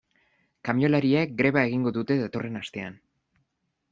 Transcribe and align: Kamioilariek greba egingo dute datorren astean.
Kamioilariek 0.69 1.35
greba 1.41 1.65
egingo 1.69 1.93
dute 1.99 2.19
datorren 2.21 2.61
astean. 2.63 2.99